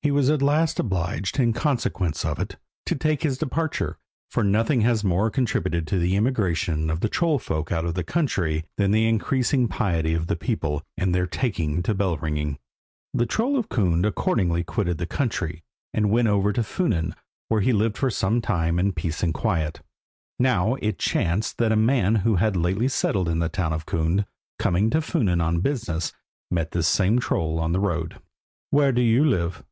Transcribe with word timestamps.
He 0.00 0.10
was 0.10 0.30
at 0.30 0.40
last 0.40 0.80
obliged, 0.80 1.38
in 1.38 1.52
consequence 1.52 2.24
of 2.24 2.38
it, 2.38 2.56
to 2.86 2.94
take 2.94 3.22
his 3.22 3.36
departure, 3.36 3.98
for 4.30 4.42
nothing 4.42 4.80
has 4.80 5.04
more 5.04 5.28
contributed 5.28 5.86
to 5.88 5.98
the 5.98 6.16
emigration 6.16 6.88
of 6.88 7.00
the 7.00 7.10
troll 7.10 7.38
folk 7.38 7.70
out 7.70 7.84
of 7.84 7.92
the 7.92 8.02
country, 8.02 8.64
than 8.78 8.90
the 8.90 9.06
increasing 9.06 9.68
piety 9.68 10.14
of 10.14 10.26
the 10.26 10.34
people, 10.34 10.82
and 10.96 11.14
their 11.14 11.26
taking 11.26 11.82
to 11.82 11.92
bell 11.92 12.16
ringing. 12.16 12.58
The 13.12 13.26
troll 13.26 13.58
of 13.58 13.68
Kund 13.68 14.06
accordingly 14.06 14.64
quitted 14.64 14.96
the 14.96 15.04
country, 15.04 15.62
and 15.92 16.08
went 16.10 16.26
over 16.28 16.54
to 16.54 16.62
Funen, 16.62 17.12
where 17.48 17.60
he 17.60 17.74
lived 17.74 17.98
for 17.98 18.08
some 18.10 18.40
time 18.40 18.78
in 18.78 18.92
peace 18.92 19.22
and 19.22 19.34
quiet. 19.34 19.82
Now 20.38 20.76
it 20.76 20.98
chanced 20.98 21.58
that 21.58 21.70
a 21.72 21.76
man 21.76 22.14
who 22.14 22.36
had 22.36 22.56
lately 22.56 22.88
settled 22.88 23.28
in 23.28 23.40
the 23.40 23.50
town 23.50 23.74
of 23.74 23.84
Kund, 23.84 24.24
coming 24.58 24.88
to 24.88 25.02
Funen 25.02 25.42
on 25.44 25.60
business, 25.60 26.14
met 26.50 26.70
this 26.70 26.88
same 26.88 27.18
troll 27.18 27.58
on 27.58 27.72
the 27.72 27.78
road. 27.80 28.18
"Where 28.70 28.90
do 28.92 29.02
you 29.02 29.22
live?" 29.22 29.62